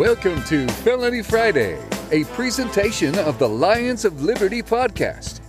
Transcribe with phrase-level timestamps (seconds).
[0.00, 1.78] Welcome to Felony Friday,
[2.10, 5.42] a presentation of the Lions of Liberty podcast.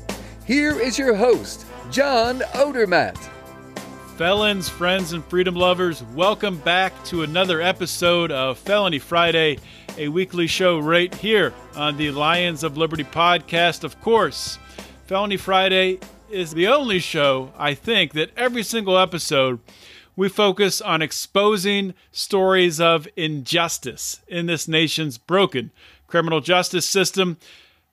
[0.46, 3.16] Here is your host, John Odermatt.
[4.18, 9.58] Felons, friends, and freedom lovers, welcome back to another episode of Felony Friday,
[9.98, 13.86] a weekly show right here on the Lions of Liberty podcast.
[13.86, 14.60] Of course,
[15.05, 15.98] Felony Friday
[16.30, 19.62] is the only show, I think, that every single episode
[20.16, 25.72] we focus on exposing stories of injustice in this nation's broken
[26.08, 27.38] criminal justice system.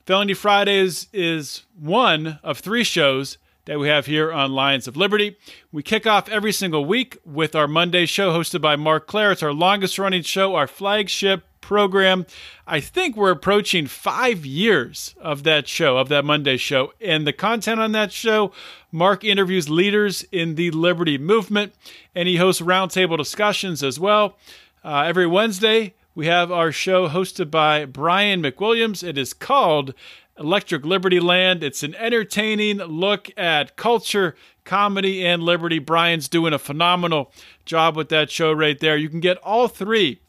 [0.05, 5.37] Felony Fridays is one of three shows that we have here on Lions of Liberty.
[5.70, 9.33] We kick off every single week with our Monday show hosted by Marc Clair.
[9.33, 12.24] It's our longest running show, our flagship program.
[12.66, 16.94] I think we're approaching five years of that show, of that Monday show.
[16.98, 18.52] And the content on that show,
[18.91, 21.74] Marc interviews leaders in the liberty movement,
[22.14, 24.39] and he hosts roundtable discussions as well.
[24.83, 29.06] Uh, every Wednesday, we have our show hosted by Brian McWilliams.
[29.06, 29.92] It is called
[30.39, 31.62] Electric Liberty Land.
[31.62, 35.80] It's an entertaining look at culture, comedy, and liberty.
[35.80, 37.30] Brian's doing a phenomenal
[37.66, 38.96] job with that show right there.
[38.96, 40.22] You can get all three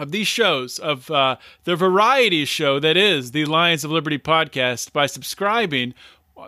[0.00, 4.92] of these shows of uh, the variety show that is the Lions of Liberty podcast
[4.94, 5.92] by subscribing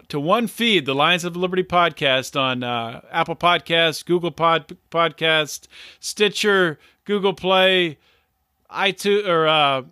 [0.08, 5.66] to one feed, the Lions of Liberty podcast on uh, Apple Podcasts, Google Pod Podcast,
[6.00, 7.98] Stitcher, Google Play,
[8.70, 9.82] iTunes, or uh,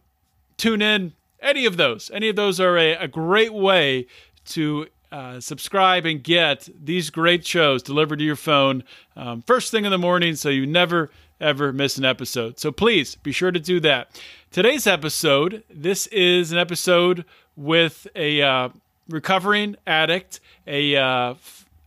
[0.56, 1.12] TuneIn.
[1.42, 4.06] Any of those, any of those are a, a great way
[4.46, 8.84] to uh, subscribe and get these great shows delivered to your phone
[9.16, 12.58] um, first thing in the morning, so you never ever miss an episode.
[12.58, 14.20] So please be sure to do that.
[14.50, 17.24] Today's episode, this is an episode
[17.56, 18.68] with a uh,
[19.08, 21.34] recovering addict, a uh,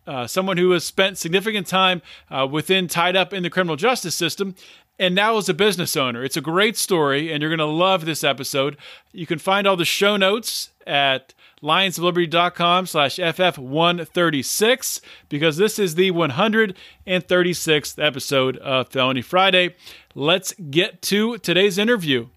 [0.05, 4.15] uh, someone who has spent significant time uh, within tied up in the criminal justice
[4.15, 4.55] system
[4.99, 6.23] and now is a business owner.
[6.23, 8.77] It's a great story, and you're going to love this episode.
[9.11, 16.11] You can find all the show notes at lionsofliberty.com slash ff136 because this is the
[16.11, 19.75] 136th episode of Felony Friday.
[20.13, 22.27] Let's get to today's interview.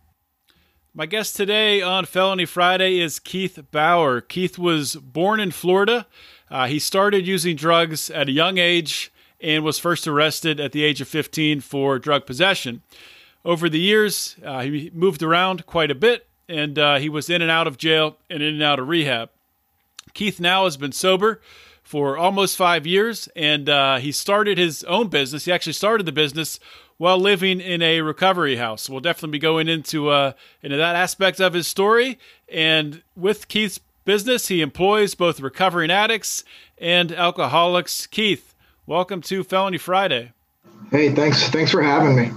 [0.94, 4.22] My guest today on Felony Friday is Keith Bauer.
[4.22, 6.06] Keith was born in Florida.
[6.50, 10.84] Uh, he started using drugs at a young age and was first arrested at the
[10.84, 12.82] age of 15 for drug possession.
[13.44, 17.42] Over the years, uh, he moved around quite a bit and uh, he was in
[17.42, 19.30] and out of jail and in and out of rehab.
[20.14, 21.40] Keith now has been sober
[21.82, 25.44] for almost five years and uh, he started his own business.
[25.44, 26.58] He actually started the business
[26.96, 28.88] while living in a recovery house.
[28.88, 32.18] We'll definitely be going into uh, into that aspect of his story.
[32.48, 36.44] And with Keith's business, he employs both recovering addicts
[36.78, 38.06] and alcoholics.
[38.06, 38.54] Keith,
[38.86, 40.32] welcome to Felony Friday.
[40.90, 41.48] Hey, thanks.
[41.48, 42.30] Thanks for having me.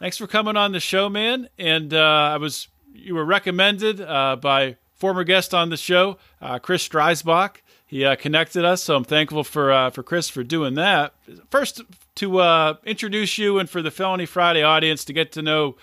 [0.00, 1.48] Thanks for coming on the show, man.
[1.58, 1.98] And uh,
[2.32, 7.56] I was you were recommended uh, by former guest on the show, uh, Chris Dreisbach.
[7.86, 11.12] He uh, connected us, so I'm thankful for uh, for Chris for doing that.
[11.50, 11.82] First,
[12.16, 15.76] to uh, introduce you and for the Felony Friday audience to get to know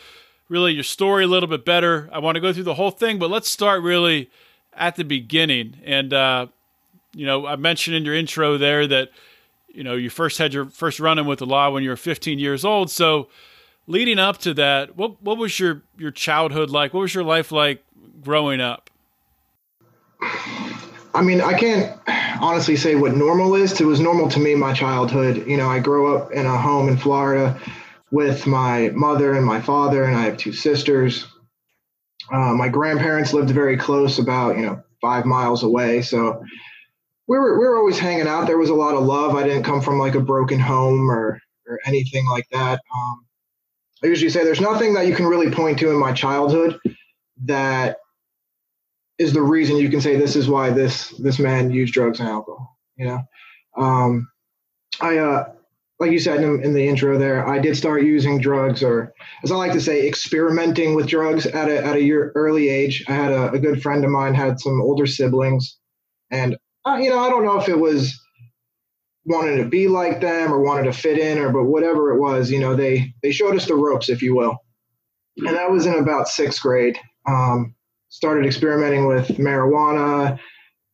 [0.47, 2.09] really your story a little bit better.
[2.13, 4.29] I want to go through the whole thing, but let's start really
[4.73, 5.77] at the beginning.
[5.83, 6.47] And uh,
[7.13, 9.09] you know, I mentioned in your intro there that
[9.67, 11.97] you know you first had your first run in with the law when you were
[11.97, 12.89] 15 years old.
[12.89, 13.27] So
[13.87, 16.93] leading up to that, what what was your your childhood like?
[16.93, 17.83] What was your life like
[18.21, 18.89] growing up?
[21.13, 21.99] I mean, I can't
[22.41, 23.79] honestly say what normal is.
[23.81, 25.47] It was normal to me my childhood.
[25.47, 27.59] You know, I grew up in a home in Florida
[28.11, 31.25] with my mother and my father, and I have two sisters.
[32.31, 36.01] Uh, my grandparents lived very close, about you know five miles away.
[36.01, 36.43] So
[37.27, 38.47] we were we were always hanging out.
[38.47, 39.35] There was a lot of love.
[39.35, 42.79] I didn't come from like a broken home or or anything like that.
[42.95, 43.26] Um,
[44.03, 46.79] I usually say there's nothing that you can really point to in my childhood
[47.45, 47.97] that
[49.17, 52.29] is the reason you can say this is why this this man used drugs and
[52.29, 52.77] alcohol.
[52.95, 53.21] You know,
[53.75, 54.29] um,
[55.01, 55.49] I uh,
[55.99, 59.13] like you said in, in, the intro there, I did start using drugs, or
[59.43, 63.03] as I like to say, experimenting with drugs at a at a year, early age.
[63.07, 65.77] I had a, a good friend of mine had some older siblings,
[66.29, 68.19] and uh, you know, I don't know if it was
[69.27, 72.49] wanted to be like them or wanted to fit in or but whatever it was,
[72.49, 74.57] you know, they they showed us the ropes, if you will.
[75.37, 76.97] And that was in about sixth grade.
[77.27, 77.75] Um,
[78.09, 80.39] started experimenting with marijuana,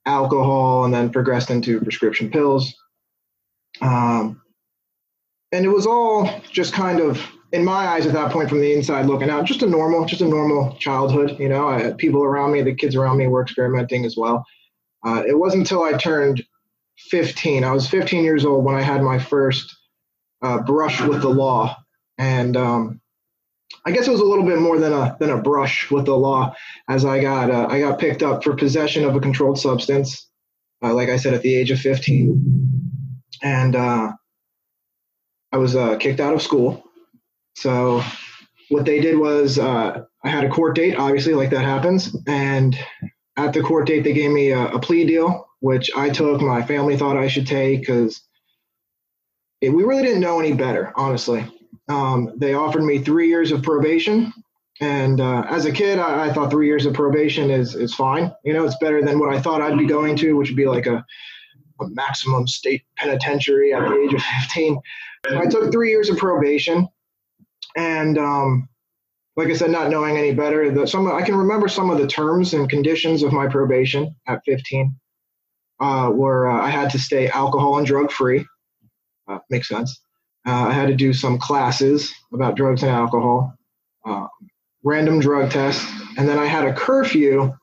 [0.06, 2.74] alcohol, and then progressed into prescription pills.
[3.82, 4.42] Um,
[5.52, 7.22] and it was all just kind of,
[7.52, 10.22] in my eyes at that point, from the inside looking out, just a normal, just
[10.22, 11.38] a normal childhood.
[11.40, 14.44] You know, I, people around me, the kids around me were experimenting as well.
[15.06, 16.44] Uh, it wasn't until I turned
[16.98, 17.64] 15.
[17.64, 19.76] I was 15 years old when I had my first
[20.42, 21.78] uh, brush with the law,
[22.18, 23.02] and um,
[23.86, 26.16] I guess it was a little bit more than a than a brush with the
[26.16, 26.56] law,
[26.90, 30.30] as I got uh, I got picked up for possession of a controlled substance,
[30.84, 34.12] uh, like I said, at the age of 15, and uh,
[35.52, 36.84] I was uh, kicked out of school.
[37.56, 38.04] So
[38.70, 42.78] what they did was uh, I had a court date, obviously, like that happens, and
[43.38, 46.42] at the court date they gave me a, a plea deal, which I took.
[46.42, 48.22] My family thought I should take because
[49.62, 51.46] we really didn't know any better, honestly.
[51.88, 54.34] Um, they offered me three years of probation.
[54.82, 58.34] And uh, as a kid, I, I, thought three years of probation is, is fine.
[58.44, 60.66] You know, it's better than what I thought I'd be going to, which would be
[60.66, 61.06] like a,
[61.80, 64.80] a maximum state penitentiary at the age of 15.
[65.32, 66.88] I took three years of probation.
[67.76, 68.68] And um,
[69.36, 72.08] like I said, not knowing any better, the, some I can remember some of the
[72.08, 74.96] terms and conditions of my probation at 15
[75.80, 78.46] uh, were uh, I had to stay alcohol and drug free.
[79.28, 80.02] Uh, makes sense.
[80.46, 83.54] Uh, I had to do some classes about drugs and alcohol,
[84.06, 84.28] uh,
[84.84, 87.54] random drug tests, and then I had a curfew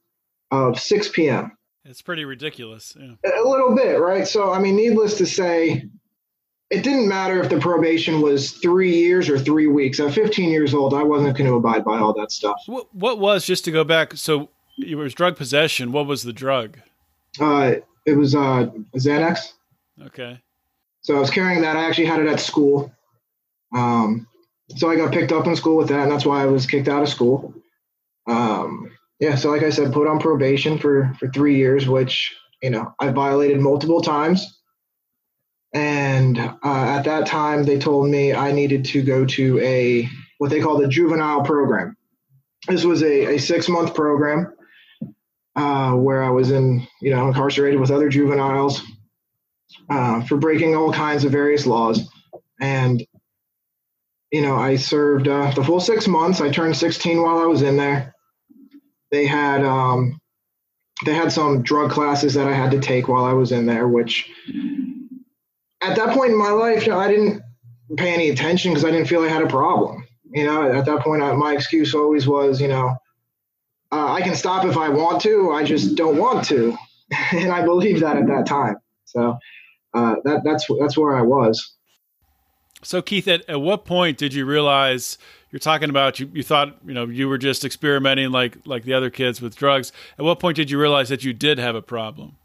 [0.51, 1.53] of 6 p.m.
[1.85, 2.97] It's pretty ridiculous.
[2.99, 3.15] Yeah.
[3.25, 4.27] A little bit, right?
[4.27, 5.85] So, I mean, needless to say,
[6.71, 9.99] it didn't matter if the probation was three years or three weeks.
[9.99, 12.63] At 15 years old, I wasn't going to abide by all that stuff.
[12.67, 15.91] What, what was, just to go back, so it was drug possession.
[15.91, 16.79] What was the drug?
[17.41, 17.75] Uh,
[18.07, 19.53] it was uh, Xanax.
[20.01, 20.41] Okay.
[21.03, 21.77] So I was carrying that.
[21.77, 22.93] I actually had it at school.
[23.75, 24.29] Um,
[24.77, 26.89] so I got picked up in school with that, and that's why I was kicked
[26.89, 27.55] out of school.
[28.29, 32.71] Um, yeah, so like I said, put on probation for for three years, which you
[32.71, 34.60] know I violated multiple times.
[35.73, 40.09] And uh, at that time, they told me I needed to go to a
[40.39, 41.97] what they call the juvenile program.
[42.67, 44.53] This was a, a six month program
[45.55, 48.83] uh, where I was in, you know, incarcerated with other juveniles
[49.89, 52.09] uh, for breaking all kinds of various laws.
[52.61, 53.05] And,
[54.33, 56.41] you know, I served uh, the full six months.
[56.41, 58.15] I turned 16 while I was in there.
[59.11, 60.21] They had um,
[61.05, 63.89] they had some drug classes that I had to take while I was in there,
[63.89, 64.31] which
[65.83, 67.43] at that point in my life, you know, I didn't
[67.97, 70.07] pay any attention because I didn't feel I had a problem.
[70.33, 72.97] You know, at that point, I, my excuse always was, you know,
[73.93, 75.51] uh, I can stop if I want to.
[75.51, 76.77] I just don't want to,
[77.33, 78.77] and I believed that at that time.
[79.07, 79.39] So
[79.95, 81.75] uh, that that's that's where I was.
[82.83, 85.19] So Keith, at, at what point did you realize
[85.51, 88.95] you're talking about you, you thought you know you were just experimenting like like the
[88.95, 89.91] other kids with drugs?
[90.17, 92.37] At what point did you realize that you did have a problem?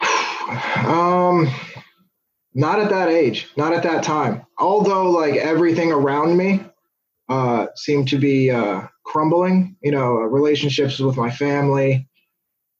[0.84, 1.48] Um,
[2.54, 4.44] not at that age, not at that time.
[4.58, 6.64] Although like everything around me
[7.28, 9.76] uh, seemed to be uh, crumbling.
[9.82, 12.08] You know, relationships with my family.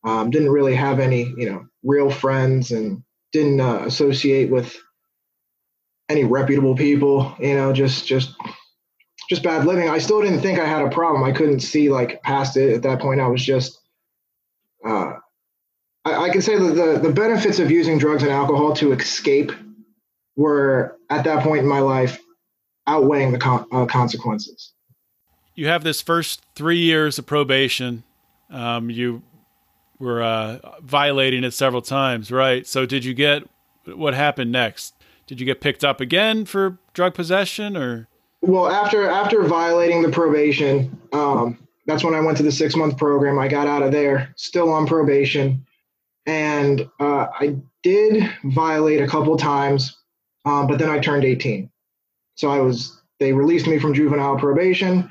[0.04, 3.02] Um, didn't really have any you know real friends and
[3.32, 4.76] didn't uh, associate with
[6.08, 7.34] any reputable people.
[7.38, 8.34] You know, just just
[9.30, 9.88] just bad living.
[9.88, 11.24] I still didn't think I had a problem.
[11.24, 13.20] I couldn't see like past it at that point.
[13.20, 13.79] I was just.
[14.84, 15.14] Uh,
[16.04, 19.52] I, I can say that the, the benefits of using drugs and alcohol to escape
[20.36, 22.20] were at that point in my life
[22.86, 24.72] outweighing the con- uh, consequences.
[25.54, 28.04] You have this first three years of probation.
[28.50, 29.22] Um, you
[29.98, 32.66] were uh, violating it several times, right?
[32.66, 33.44] So did you get
[33.84, 34.94] what happened next?
[35.26, 38.08] Did you get picked up again for drug possession or?
[38.40, 42.98] Well, after after violating the probation, um, that's when I went to the six month
[42.98, 43.38] program.
[43.38, 45.64] I got out of there, still on probation,
[46.26, 49.96] and uh, I did violate a couple times,
[50.44, 51.70] um, but then I turned 18,
[52.36, 55.08] so I was they released me from juvenile probation.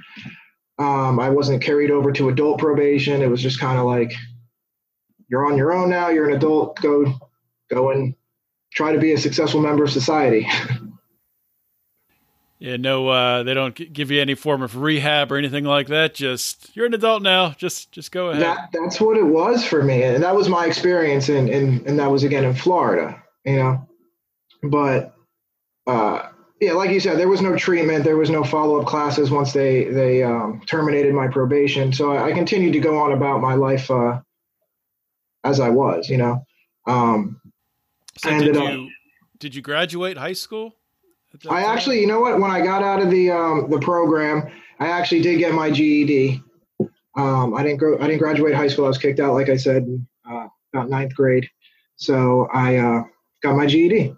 [0.78, 3.22] Um, I wasn't carried over to adult probation.
[3.22, 4.12] It was just kind of like
[5.30, 6.10] you're on your own now.
[6.10, 6.76] You're an adult.
[6.82, 7.14] Go,
[7.70, 8.14] go and
[8.74, 10.48] try to be a successful member of society.
[12.62, 16.14] yeah, no, uh, they don't give you any form of rehab or anything like that.
[16.14, 17.56] Just you're an adult now.
[17.58, 18.44] Just, just go ahead.
[18.44, 21.98] That, that's what it was for me, and that was my experience, and and and
[21.98, 23.20] that was again in Florida.
[23.46, 23.90] You know,
[24.62, 25.16] but
[25.88, 26.28] uh,
[26.60, 29.54] yeah, like you said, there was no treatment, there was no follow up classes once
[29.54, 31.92] they they um, terminated my probation.
[31.92, 34.22] So I, I, continued to go on about my life uh,
[35.44, 36.46] as I was, you know.
[36.86, 37.42] Um,
[38.20, 38.88] so did you up,
[39.40, 40.76] did you graduate high school?
[41.50, 42.40] I actually, you know what?
[42.40, 46.42] When I got out of the um, the program, I actually did get my GED.
[47.18, 47.98] Um, I didn't go.
[48.00, 48.86] I didn't graduate high school.
[48.86, 49.86] I was kicked out, like I said,
[50.30, 51.50] uh, about ninth grade.
[51.96, 53.04] So I uh,
[53.44, 54.16] got my GED.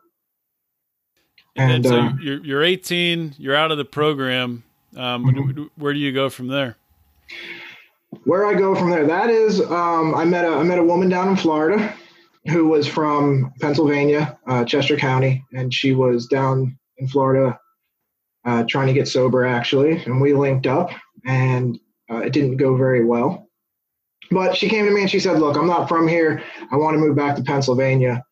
[1.55, 3.35] And, and so uh, you're you're 18.
[3.37, 4.63] You're out of the program.
[4.95, 5.63] Um, mm-hmm.
[5.75, 6.77] Where do you go from there?
[8.25, 9.07] Where I go from there?
[9.07, 11.93] That is, um, I met a I met a woman down in Florida
[12.47, 17.59] who was from Pennsylvania, uh, Chester County, and she was down in Florida
[18.45, 20.91] uh, trying to get sober actually, and we linked up,
[21.25, 21.79] and
[22.11, 23.47] uh, it didn't go very well.
[24.31, 26.43] But she came to me and she said, "Look, I'm not from here.
[26.71, 28.23] I want to move back to Pennsylvania."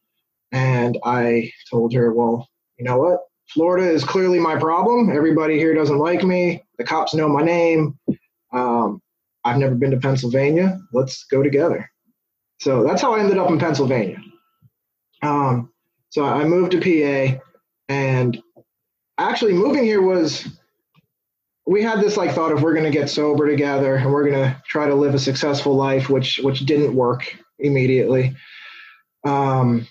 [0.52, 3.20] And I told her, "Well, you know what?
[3.50, 5.10] Florida is clearly my problem.
[5.10, 6.64] Everybody here doesn't like me.
[6.78, 7.98] The cops know my name.
[8.54, 9.02] Um,
[9.44, 10.80] I've never been to Pennsylvania.
[10.94, 11.90] Let's go together."
[12.60, 14.18] So that's how I ended up in Pennsylvania.
[15.24, 15.72] Um,
[16.10, 17.40] so I moved to PA,
[17.90, 18.42] and
[19.30, 20.48] actually moving here was
[21.66, 24.44] we had this like thought of we're going to get sober together and we're going
[24.44, 28.36] to try to live a successful life, which which didn't work immediately.
[29.26, 29.88] Um,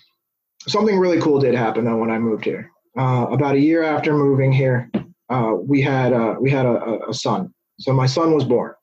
[0.67, 2.71] something really cool did happen though when I moved here.
[2.99, 4.91] Uh, about a year after moving here,
[5.29, 7.55] uh, we had uh, we had a, a son.
[7.79, 8.75] So my son was born.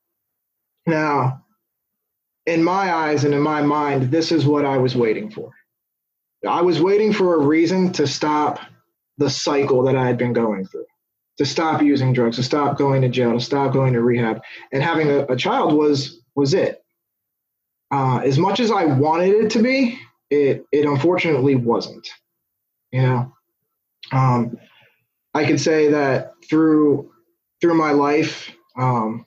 [0.86, 1.44] Now
[2.48, 5.52] in my eyes and in my mind, this is what I was waiting for.
[6.48, 8.60] I was waiting for a reason to stop
[9.18, 10.86] the cycle that I had been going through,
[11.38, 14.42] to stop using drugs, to stop going to jail, to stop going to rehab.
[14.72, 16.84] And having a, a child was was it.
[17.92, 22.08] Uh, as much as I wanted it to be, it it unfortunately wasn't.
[22.92, 23.34] You know,
[24.12, 24.58] um,
[25.34, 27.12] I could say that through
[27.62, 29.26] through my life, um,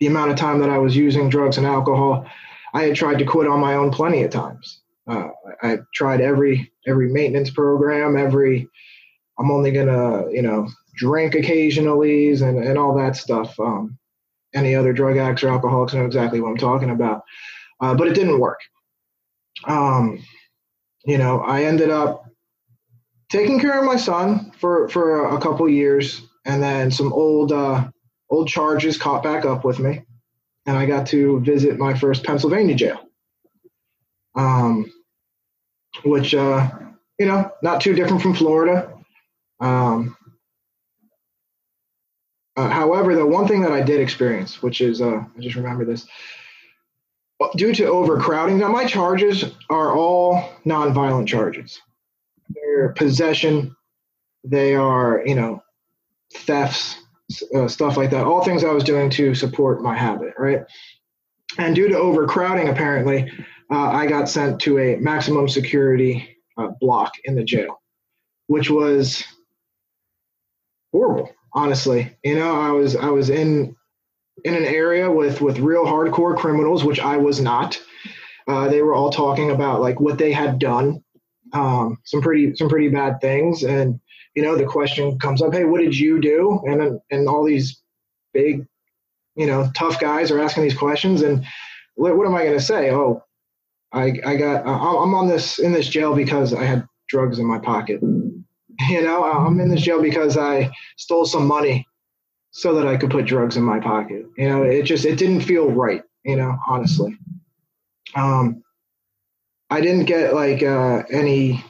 [0.00, 2.26] the amount of time that I was using drugs and alcohol,
[2.74, 4.80] I had tried to quit on my own plenty of times.
[5.06, 5.28] Uh,
[5.62, 8.68] I tried every every maintenance program, every
[9.38, 13.58] I'm only gonna you know drink occasionally and and all that stuff.
[13.60, 13.98] Um,
[14.54, 17.22] any other drug addicts or alcoholics know exactly what I'm talking about,
[17.80, 18.60] uh, but it didn't work.
[19.64, 20.22] Um,
[21.04, 22.24] you know, I ended up
[23.28, 27.88] taking care of my son for for a couple years, and then some old uh,
[28.30, 30.02] old charges caught back up with me,
[30.66, 33.00] and I got to visit my first Pennsylvania jail.
[34.34, 34.90] Um,
[36.04, 36.68] which uh,
[37.18, 38.92] you know, not too different from Florida.
[39.60, 40.16] Um,
[42.56, 45.84] uh, however, the one thing that I did experience, which is uh, I just remember
[45.84, 46.06] this,
[47.56, 48.58] due to overcrowding.
[48.58, 51.80] Now my charges are all nonviolent charges.
[52.48, 53.76] They're possession.
[54.44, 55.62] They are you know
[56.34, 56.96] thefts,
[57.54, 58.26] uh, stuff like that.
[58.26, 60.64] All things I was doing to support my habit, right?
[61.58, 63.30] And due to overcrowding, apparently,
[63.70, 67.80] uh, I got sent to a maximum security uh, block in the jail,
[68.46, 69.24] which was
[70.92, 71.30] horrible.
[71.52, 73.74] Honestly, you know, I was I was in
[74.44, 77.80] in an area with with real hardcore criminals, which I was not.
[78.46, 81.02] Uh, they were all talking about like what they had done,
[81.52, 83.98] um, some pretty some pretty bad things, and
[84.34, 86.60] you know, the question comes up, hey, what did you do?
[86.66, 87.80] And then and all these
[88.34, 88.66] big,
[89.34, 91.44] you know, tough guys are asking these questions, and
[91.94, 92.90] what, what am I going to say?
[92.90, 93.24] Oh,
[93.96, 97.58] I I got I'm on this in this jail because I had drugs in my
[97.58, 98.00] pocket.
[98.90, 101.88] You know, I'm in this jail because I stole some money
[102.50, 104.26] so that I could put drugs in my pocket.
[104.36, 106.02] You know, it just it didn't feel right.
[106.26, 107.16] You know, honestly.
[108.14, 108.62] Um,
[109.70, 111.64] I didn't get like uh, any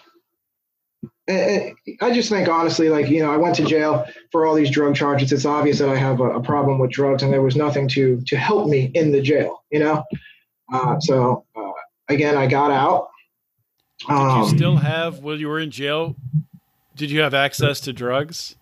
[1.29, 4.95] I just think honestly, like you know, I went to jail for all these drug
[4.95, 5.33] charges.
[5.33, 8.21] It's obvious that I have a, a problem with drugs, and there was nothing to
[8.27, 9.65] to help me in the jail.
[9.71, 10.05] You know,
[10.73, 11.46] uh, so
[12.09, 13.09] again, I got out.
[14.09, 16.17] Um, did you still have while you were in jail?
[16.95, 18.57] Did you have access to drugs?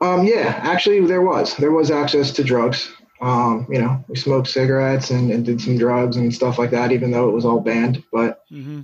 [0.00, 2.92] Um, yeah, actually, there was there was access to drugs.
[3.20, 6.92] Um, you know, we smoked cigarettes and, and, did some drugs and stuff like that,
[6.92, 8.04] even though it was all banned.
[8.12, 8.82] But mm-hmm.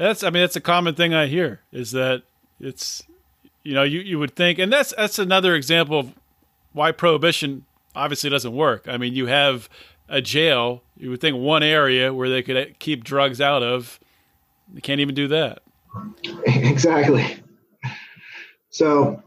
[0.00, 2.22] That's I mean that's a common thing I hear is that
[2.58, 3.02] it's
[3.62, 6.14] you know you, you would think and that's that's another example of
[6.72, 8.88] why prohibition obviously doesn't work.
[8.88, 9.68] I mean you have
[10.10, 13.98] a jail you would think one area where they could keep drugs out of
[14.72, 15.62] they can't even do that.
[16.46, 17.36] Exactly.
[18.70, 19.22] So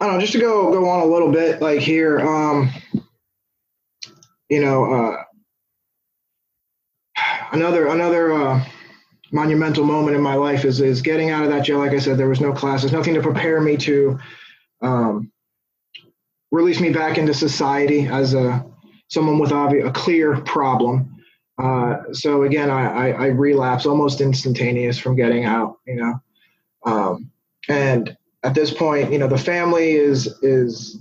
[0.00, 2.70] I don't know just to go go on a little bit like here um
[4.48, 5.16] you know uh
[7.52, 8.64] another another uh
[9.32, 11.78] monumental moment in my life is is getting out of that jail.
[11.78, 14.18] Like I said, there was no classes, nothing to prepare me to
[14.82, 15.32] um,
[16.50, 18.64] release me back into society as a
[19.08, 21.14] someone with a clear problem.
[21.62, 25.78] Uh, so again, I, I, I relapse almost instantaneous from getting out.
[25.86, 26.22] You know,
[26.84, 27.30] um,
[27.68, 30.98] and at this point, you know, the family is is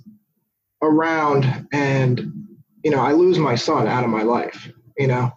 [0.81, 2.47] around and
[2.87, 5.31] you know, I lose my son out of my life, you know,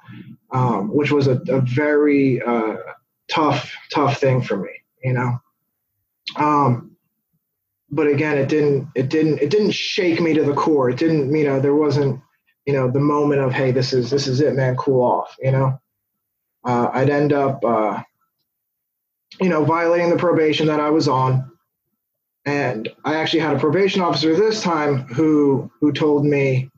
[0.52, 2.76] um, which was a, a very uh,
[3.28, 4.70] tough, tough thing for me,
[5.02, 5.38] you know.
[6.36, 6.96] Um,
[7.90, 10.90] but again, it didn't, it didn't, it didn't shake me to the core.
[10.90, 12.20] It didn't, you know, there wasn't,
[12.66, 15.50] you know, the moment of, hey, this is, this is it, man, cool off, you
[15.50, 15.80] know.
[16.64, 18.02] Uh, I'd end up, uh,
[19.40, 21.50] you know, violating the probation that I was on.
[22.44, 26.70] And I actually had a probation officer this time who who told me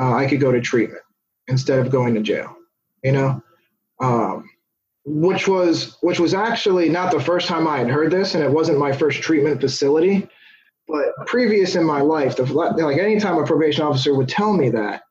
[0.00, 1.02] uh, I could go to treatment
[1.46, 2.56] instead of going to jail.
[3.04, 3.42] You know,
[4.00, 4.50] um,
[5.04, 8.50] which was which was actually not the first time I had heard this, and it
[8.50, 10.28] wasn't my first treatment facility.
[10.90, 15.02] But previous in my life, the, like anytime a probation officer would tell me that,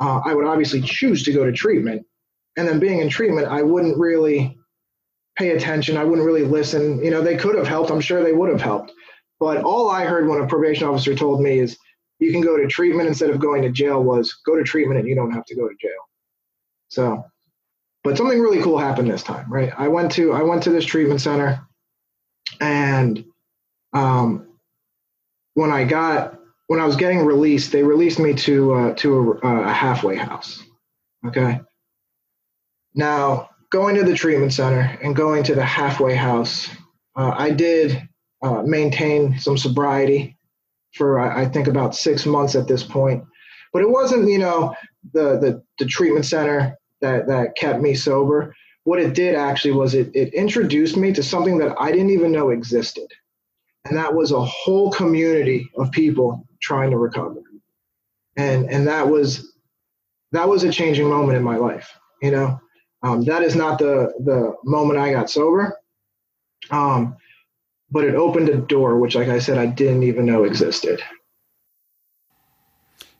[0.00, 2.04] uh, I would obviously choose to go to treatment.
[2.56, 4.58] And then being in treatment, I wouldn't really
[5.36, 5.96] pay attention.
[5.96, 7.02] I wouldn't really listen.
[7.02, 7.90] You know, they could have helped.
[7.90, 8.92] I'm sure they would have helped.
[9.40, 11.78] But all I heard when a probation officer told me is
[12.18, 15.08] you can go to treatment instead of going to jail was go to treatment and
[15.08, 15.90] you don't have to go to jail.
[16.88, 17.24] So,
[18.04, 19.72] but something really cool happened this time, right?
[19.76, 21.66] I went to I went to this treatment center,
[22.60, 23.24] and
[23.94, 24.51] um,
[25.54, 29.62] when I got when I was getting released, they released me to uh, to a,
[29.68, 30.62] a halfway house.
[31.26, 31.60] Okay.
[32.94, 36.68] Now going to the treatment center and going to the halfway house,
[37.16, 38.08] uh, I did
[38.42, 40.36] uh, maintain some sobriety
[40.94, 43.24] for I, I think about six months at this point.
[43.72, 44.74] But it wasn't, you know,
[45.12, 48.54] the the, the treatment center that that kept me sober.
[48.84, 52.32] What it did actually was it it introduced me to something that I didn't even
[52.32, 53.08] know existed,
[53.84, 57.42] and that was a whole community of people trying to recover,
[58.36, 59.54] and and that was
[60.32, 61.92] that was a changing moment in my life.
[62.22, 62.60] You know,
[63.02, 65.76] um, that is not the the moment I got sober,
[66.70, 67.16] um,
[67.90, 71.02] but it opened a door which, like I said, I didn't even know existed.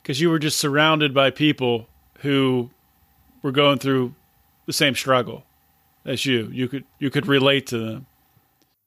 [0.02, 1.88] Because you were just surrounded by people
[2.20, 2.70] who
[3.42, 4.14] were going through
[4.66, 5.44] the same struggle
[6.04, 6.48] as you.
[6.52, 8.06] You could you could relate to them.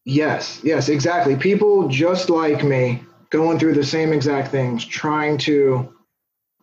[0.06, 1.36] Yes, yes, exactly.
[1.36, 5.94] People just like me going through the same exact things, trying to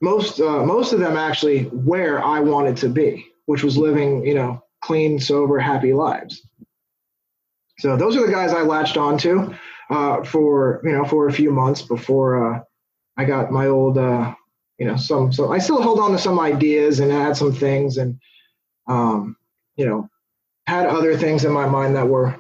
[0.00, 4.34] most uh, most of them actually where I wanted to be which was living, you
[4.34, 6.46] know, clean, sober, happy lives.
[7.78, 9.54] So those are the guys I latched onto
[9.90, 12.60] uh, for you know for a few months before uh,
[13.16, 14.34] I got my old uh,
[14.78, 17.96] you know some so I still hold on to some ideas and had some things
[17.96, 18.20] and
[18.86, 19.36] um,
[19.76, 20.08] you know
[20.66, 22.38] had other things in my mind that were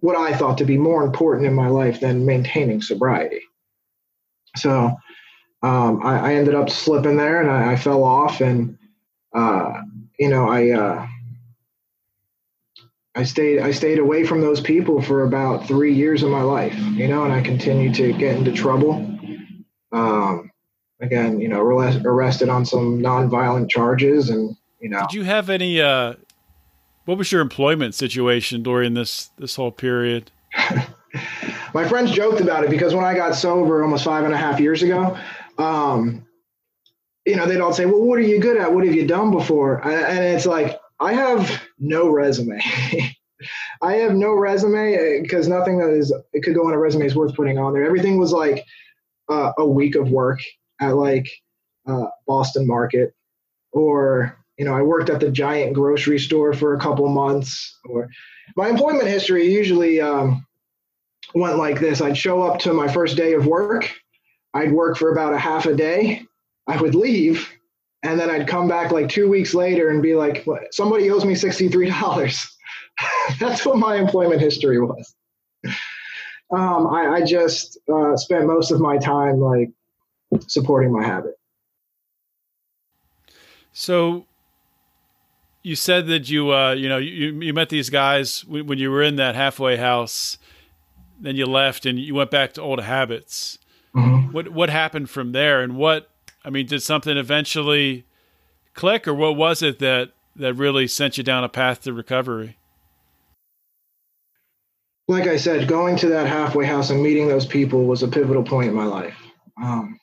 [0.00, 3.42] what I thought to be more important in my life than maintaining sobriety.
[4.56, 4.96] So
[5.62, 8.78] um, I, I, ended up slipping there and I, I fell off and
[9.34, 9.82] uh,
[10.18, 11.06] you know, I uh,
[13.14, 16.76] I stayed I stayed away from those people for about three years of my life,
[16.94, 18.94] you know, and I continued to get into trouble.
[19.92, 20.50] Um,
[21.00, 25.00] again, you know, arrested on some nonviolent charges, and you know.
[25.02, 25.80] Did you have any?
[25.80, 26.14] Uh,
[27.06, 30.30] what was your employment situation during this this whole period?
[31.74, 34.60] my friends joked about it because when I got sober almost five and a half
[34.60, 35.16] years ago,
[35.58, 36.26] um,
[37.24, 38.72] you know, they'd all say, well, what are you good at?
[38.72, 39.86] What have you done before?
[39.86, 42.60] And it's like, I have no resume.
[43.82, 47.04] I have no resume because uh, nothing that is, it could go on a resume
[47.04, 47.84] is worth putting on there.
[47.84, 48.64] Everything was like
[49.28, 50.40] uh, a week of work
[50.80, 51.28] at like
[51.86, 53.14] uh, Boston Market
[53.72, 58.08] or, you know, I worked at the giant grocery store for a couple months or
[58.56, 60.46] my employment history usually um,
[61.34, 62.00] went like this.
[62.00, 63.92] I'd show up to my first day of work.
[64.54, 66.22] I'd work for about a half a day
[66.66, 67.48] I would leave
[68.02, 71.34] and then I'd come back like two weeks later and be like, somebody owes me
[71.34, 72.50] $63.
[73.40, 75.14] That's what my employment history was.
[76.52, 79.70] Um, I, I, just uh, spent most of my time like
[80.46, 81.34] supporting my habit.
[83.72, 84.26] So
[85.66, 89.02] you said that you, uh, you know, you, you met these guys when you were
[89.02, 90.38] in that halfway house,
[91.18, 93.58] then you left and you went back to old habits.
[93.92, 94.32] Mm-hmm.
[94.32, 96.08] What, what happened from there and what,
[96.44, 98.06] I mean, did something eventually
[98.74, 102.58] click, or what was it that that really sent you down a path to recovery?
[105.08, 108.44] Like I said, going to that halfway house and meeting those people was a pivotal
[108.44, 109.16] point in my life.
[109.60, 109.98] Um,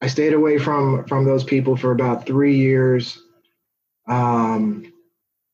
[0.00, 3.18] I stayed away from from those people for about three years.
[4.06, 4.92] Um,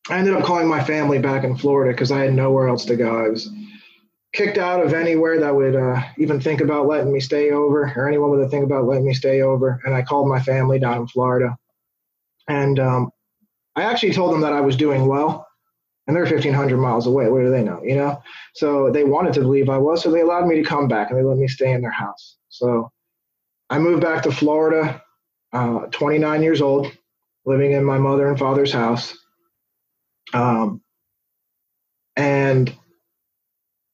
[0.08, 2.96] I ended up calling my family back in Florida because I had nowhere else to
[2.96, 3.24] go.
[3.24, 3.48] I was
[4.32, 8.08] kicked out of anywhere that would uh, even think about letting me stay over, or
[8.08, 9.80] anyone would think about letting me stay over.
[9.84, 11.56] And I called my family down in Florida,
[12.48, 13.10] and um,
[13.76, 15.46] I actually told them that I was doing well,
[16.06, 17.28] and they're 1,500 miles away.
[17.28, 18.22] What do they know, you know?
[18.54, 21.18] So they wanted to believe I was, so they allowed me to come back, and
[21.18, 22.36] they let me stay in their house.
[22.48, 22.90] So
[23.68, 25.02] I moved back to Florida,
[25.52, 26.90] uh, 29 years old,
[27.50, 29.16] living in my mother and father's house.
[30.32, 30.80] Um,
[32.16, 32.74] and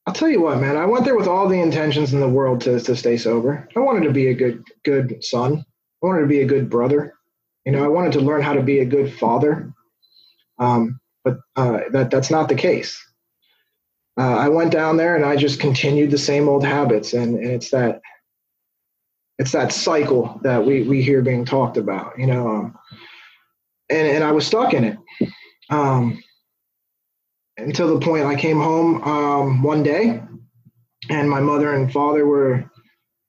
[0.05, 2.61] I'll tell you what, man, I went there with all the intentions in the world
[2.61, 3.67] to, to stay sober.
[3.75, 5.65] I wanted to be a good, good son.
[6.01, 7.13] I wanted to be a good brother.
[7.65, 9.73] You know, I wanted to learn how to be a good father.
[10.59, 13.03] Um, but uh, that that's not the case.
[14.17, 17.51] Uh, I went down there and I just continued the same old habits, and, and
[17.51, 18.01] it's that
[19.37, 22.47] it's that cycle that we we hear being talked about, you know.
[22.47, 22.75] Um,
[23.89, 24.97] and and I was stuck in it
[25.69, 26.21] um,
[27.57, 30.21] until the point I came home um, one day,
[31.09, 32.69] and my mother and father were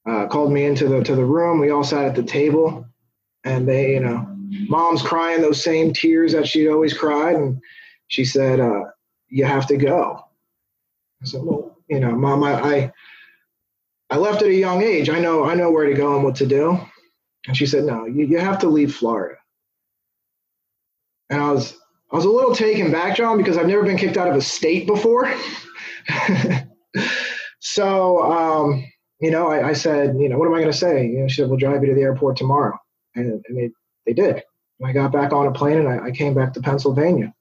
[0.08, 1.60] uh, called me into the to the room.
[1.60, 2.86] We all sat at the table,
[3.44, 4.26] and they, you know,
[4.68, 7.60] mom's crying those same tears that she'd always cried, and
[8.08, 8.84] she said, uh,
[9.28, 10.24] "You have to go."
[11.22, 12.92] I said, "Well, you know, mom, I, I
[14.10, 15.08] I left at a young age.
[15.08, 16.78] I know I know where to go and what to do."
[17.46, 19.36] And she said, "No, you, you have to leave Florida."
[21.30, 21.74] And I was
[22.10, 24.40] I was a little taken back, John, because I've never been kicked out of a
[24.40, 25.32] state before.
[27.60, 28.84] so, um,
[29.20, 31.06] you know, I, I, said, you know, what am I going to say?
[31.06, 32.78] You know, she said, we'll drive you to the airport tomorrow.
[33.14, 33.70] And, and they,
[34.06, 34.42] they did.
[34.82, 37.34] I got back on a plane and I, I came back to Pennsylvania.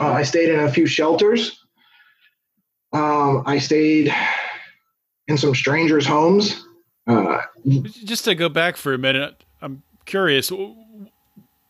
[0.00, 1.56] Uh, I stayed in a few shelters.
[2.92, 4.12] Um, I stayed
[5.28, 6.64] in some strangers' homes.
[7.06, 7.42] Uh,
[8.04, 10.50] Just to go back for a minute, I'm curious.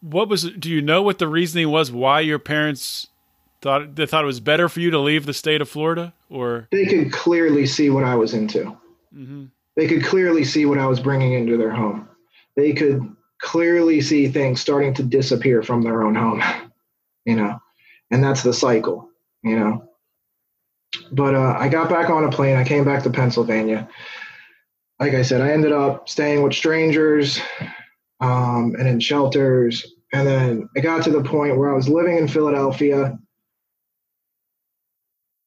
[0.00, 0.50] What was?
[0.50, 1.92] Do you know what the reasoning was?
[1.92, 3.08] Why your parents
[3.60, 6.68] thought they thought it was better for you to leave the state of Florida, or
[6.70, 8.76] they could clearly see what I was into.
[9.14, 9.46] Mm-hmm.
[9.76, 12.08] They could clearly see what I was bringing into their home.
[12.56, 16.42] They could clearly see things starting to disappear from their own home.
[17.26, 17.60] You know,
[18.10, 19.10] and that's the cycle,
[19.42, 19.86] you know.
[21.12, 22.56] But uh, I got back on a plane.
[22.56, 23.86] I came back to Pennsylvania.
[24.98, 27.38] Like I said, I ended up staying with strangers
[28.20, 29.86] um, and in shelters.
[30.12, 33.18] And then it got to the point where I was living in Philadelphia.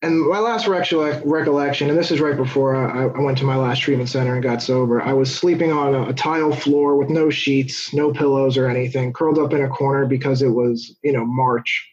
[0.01, 3.79] And my last recollection, and this is right before I, I, went to my last
[3.79, 7.29] treatment center and got sober, I was sleeping on a, a tile floor with no
[7.29, 11.25] sheets, no pillows or anything, curled up in a corner because it was, you know,
[11.25, 11.89] March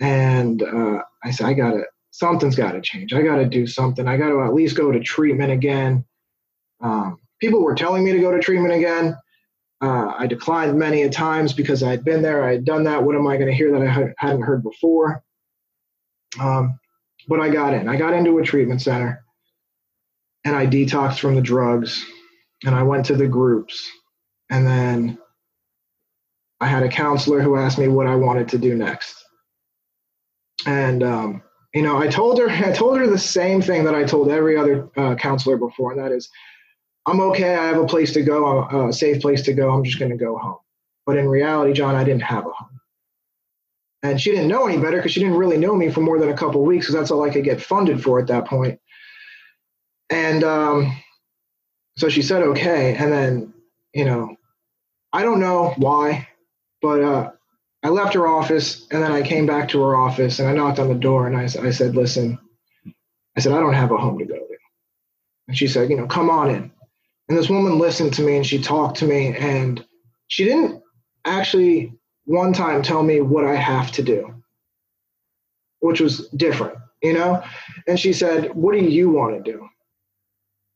[0.00, 3.12] and uh, I said, I gotta, something's gotta change.
[3.12, 4.06] I gotta do something.
[4.06, 6.04] I gotta at least go to treatment again.
[6.80, 9.16] Um, people were telling me to go to treatment again.
[9.80, 12.44] Uh, I declined many a times because I had been there.
[12.44, 13.02] I had done that.
[13.02, 15.22] What am I going to hear that I hadn't heard before?
[16.40, 16.78] Um,
[17.28, 17.88] but I got in.
[17.88, 19.24] I got into a treatment center
[20.44, 22.04] and I detoxed from the drugs
[22.64, 23.88] and I went to the groups.
[24.50, 25.18] And then
[26.60, 29.24] I had a counselor who asked me what I wanted to do next
[30.66, 31.42] and um,
[31.74, 34.56] you know, I told her I told her the same thing that I told every
[34.56, 36.28] other uh, counselor before, and that is,
[37.08, 37.54] I'm okay.
[37.54, 39.70] I have a place to go, a safe place to go.
[39.70, 40.58] I'm just going to go home.
[41.06, 42.80] But in reality, John, I didn't have a home.
[44.02, 46.28] And she didn't know any better because she didn't really know me for more than
[46.28, 48.78] a couple weeks because that's all I could get funded for at that point.
[50.10, 50.96] And um,
[51.96, 52.94] so she said, okay.
[52.94, 53.54] And then,
[53.94, 54.36] you know,
[55.10, 56.28] I don't know why,
[56.82, 57.30] but uh,
[57.82, 60.78] I left her office and then I came back to her office and I knocked
[60.78, 62.38] on the door and I, I said, listen,
[63.34, 64.56] I said, I don't have a home to go to.
[65.48, 66.70] And she said, you know, come on in.
[67.28, 69.84] And this woman listened to me and she talked to me and
[70.28, 70.82] she didn't
[71.24, 71.92] actually
[72.24, 74.42] one time tell me what I have to do,
[75.80, 77.42] which was different, you know?
[77.86, 79.68] And she said, what do you want to do?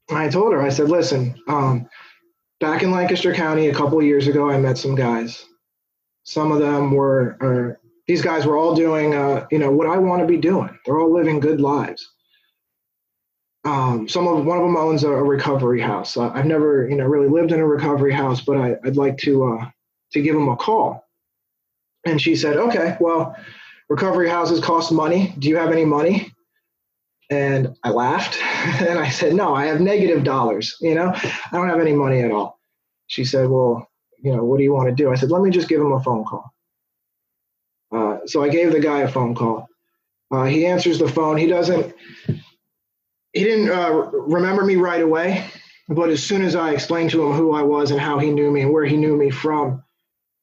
[0.09, 1.89] And I told her, I said, listen, um,
[2.61, 5.47] back in Lancaster County a couple of years ago, I met some guys
[6.25, 9.99] some of them were, or these guys were all doing, uh, you know, what I
[9.99, 10.77] want to be doing.
[10.85, 12.09] They're all living good lives.
[13.65, 16.17] Um, some of one of them owns a, a recovery house.
[16.17, 19.17] Uh, I've never, you know, really lived in a recovery house, but I, would like
[19.19, 19.71] to uh,
[20.13, 21.07] to give them a call.
[22.05, 23.37] And she said, "Okay, well,
[23.89, 25.35] recovery houses cost money.
[25.39, 26.33] Do you have any money?"
[27.31, 28.37] And I laughed
[28.83, 30.77] and I said, "No, I have negative dollars.
[30.81, 32.59] You know, I don't have any money at all."
[33.07, 33.89] She said, "Well,
[34.23, 35.11] you know, what do you want to do?
[35.11, 36.55] I said, let me just give him a phone call.
[37.91, 39.69] Uh, so I gave the guy a phone call.
[40.31, 41.37] Uh, he answers the phone.
[41.37, 41.93] He doesn't,
[43.33, 45.45] he didn't uh, remember me right away,
[45.89, 48.51] but as soon as I explained to him who I was and how he knew
[48.51, 49.83] me and where he knew me from,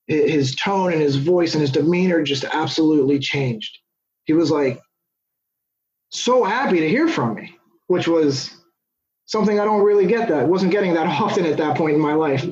[0.07, 3.77] his tone and his voice and his demeanor just absolutely changed.
[4.25, 4.81] He was like
[6.09, 7.55] so happy to hear from me,
[7.87, 8.51] which was
[9.27, 10.47] something I don't really get that.
[10.47, 12.43] wasn't getting that often at that point in my life.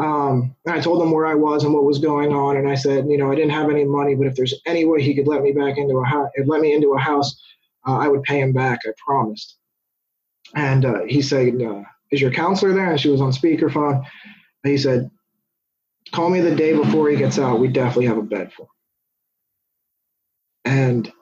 [0.00, 2.74] Um, and I told him where I was and what was going on, and I
[2.74, 5.28] said, you know, I didn't have any money, but if there's any way he could
[5.28, 7.40] let me back into a house, let me into a house,
[7.86, 8.80] uh, I would pay him back.
[8.84, 9.58] I promised.
[10.54, 12.90] And uh, he said, uh, is your counselor there?
[12.90, 14.04] And she was on speakerphone.
[14.64, 15.10] And he said,
[16.12, 17.60] call me the day before he gets out.
[17.60, 18.68] We definitely have a bed for him.
[20.64, 21.12] And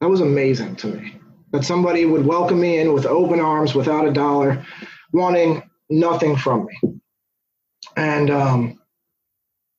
[0.00, 1.14] that was amazing to me
[1.52, 4.64] that somebody would welcome me in with open arms without a dollar,
[5.12, 7.00] wanting nothing from me.
[7.96, 8.80] And, um,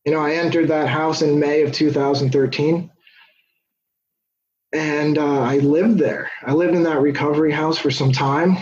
[0.05, 2.91] you know, I entered that house in May of 2013
[4.73, 6.31] and uh, I lived there.
[6.43, 8.57] I lived in that recovery house for some time.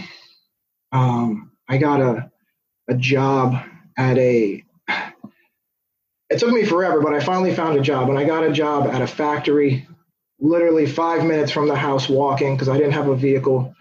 [0.91, 2.29] Um, I got a
[2.89, 3.55] a job
[3.97, 4.63] at a.
[6.29, 8.87] It took me forever, but I finally found a job, and I got a job
[8.87, 9.87] at a factory,
[10.39, 13.73] literally five minutes from the house walking because I didn't have a vehicle,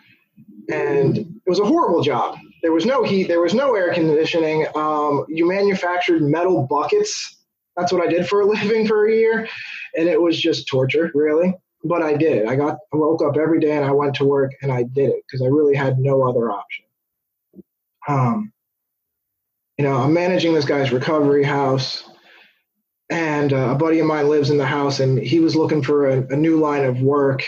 [0.70, 2.38] and it was a horrible job.
[2.62, 4.66] There was no heat, there was no air conditioning.
[4.76, 7.38] Um, you manufactured metal buckets.
[7.76, 9.48] That's what I did for a living for a year,
[9.96, 12.46] and it was just torture, really but I did.
[12.46, 15.10] I got I woke up every day and I went to work and I did
[15.10, 16.84] it because I really had no other option.
[18.08, 18.52] Um,
[19.78, 22.04] you know, I'm managing this guy's recovery house,
[23.08, 26.08] and uh, a buddy of mine lives in the house, and he was looking for
[26.08, 27.42] a, a new line of work,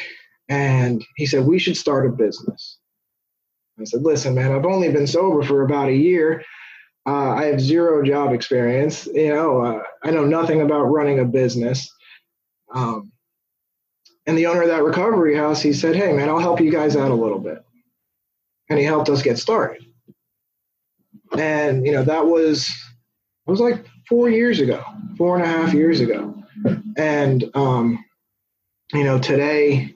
[0.48, 2.78] and he said we should start a business.
[3.78, 6.42] I said, listen, man, I've only been sober for about a year.
[7.06, 9.06] Uh, I have zero job experience.
[9.06, 11.90] You know, uh, I know nothing about running a business.
[12.74, 13.11] Um,
[14.26, 16.96] and the owner of that recovery house, he said, Hey, man, I'll help you guys
[16.96, 17.64] out a little bit.
[18.68, 19.84] And he helped us get started.
[21.36, 24.84] And, you know, that was, it was like four years ago,
[25.16, 26.34] four and a half years ago.
[26.96, 28.04] And, um,
[28.92, 29.94] you know, today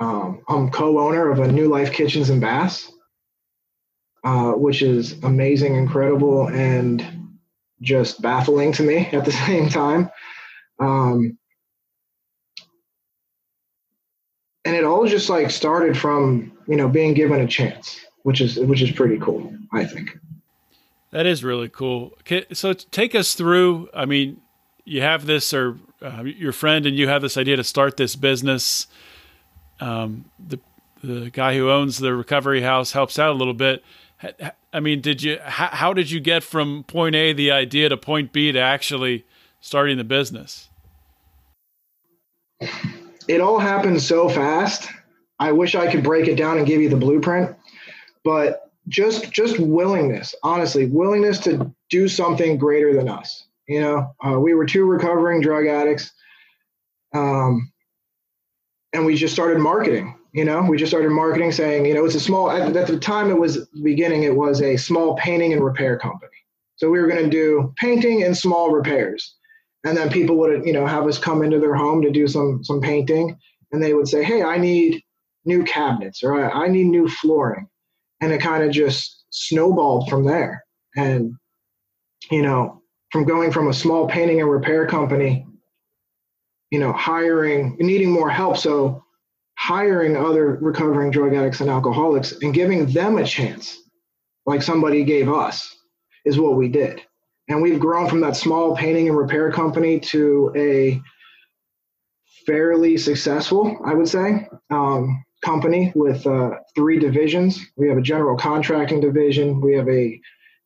[0.00, 2.92] um, I'm co owner of a New Life Kitchens and Baths,
[4.22, 7.04] uh, which is amazing, incredible, and
[7.80, 10.10] just baffling to me at the same time.
[10.78, 11.38] Um,
[14.64, 18.58] and it all just like started from you know being given a chance which is
[18.58, 20.18] which is pretty cool i think.
[21.10, 22.18] That is really cool.
[22.52, 24.40] So take us through i mean
[24.84, 28.16] you have this or uh, your friend and you have this idea to start this
[28.16, 28.86] business.
[29.80, 30.60] Um, the
[31.02, 33.82] the guy who owns the recovery house helps out a little bit.
[34.72, 37.96] I mean did you how, how did you get from point a the idea to
[37.96, 39.24] point b to actually
[39.60, 40.68] starting the business
[43.28, 44.88] it all happened so fast.
[45.38, 47.56] I wish I could break it down and give you the blueprint,
[48.22, 53.46] but just just willingness, honestly, willingness to do something greater than us.
[53.66, 56.12] You know, uh, we were two recovering drug addicts,
[57.14, 57.72] um,
[58.92, 60.18] and we just started marketing.
[60.32, 62.50] You know, we just started marketing, saying, you know, it's a small.
[62.50, 64.24] At, at the time, it was beginning.
[64.24, 66.32] It was a small painting and repair company.
[66.76, 69.36] So we were going to do painting and small repairs
[69.84, 72.62] and then people would you know have us come into their home to do some
[72.64, 73.38] some painting.
[73.72, 75.02] And they would say hey i need
[75.44, 77.68] new cabinets or i, need new flooring.
[78.20, 80.64] And it kind of just snowballed from there.
[80.96, 81.34] And
[82.30, 85.46] you know from going from a small painting and repair company
[86.70, 89.02] you know hiring needing more help so
[89.56, 93.78] hiring other recovering drug addicts and alcoholics and giving them a chance
[94.46, 95.74] like somebody gave us
[96.24, 97.02] is what we did
[97.48, 101.00] and we've grown from that small painting and repair company to a
[102.46, 107.60] fairly successful, I would say, um, company with uh, three divisions.
[107.76, 110.20] We have a general contracting division, we have a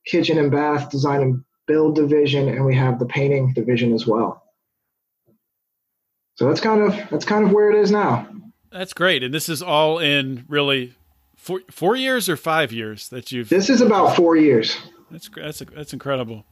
[0.05, 4.43] kitchen and bath design and build division, and we have the painting division as well.
[6.35, 8.27] So that's kind of that's kind of where it is now.
[8.71, 10.93] That's great, and this is all in really
[11.35, 13.49] four four years or five years that you've.
[13.49, 14.77] This is about four years.
[15.11, 16.45] That's that's that's incredible.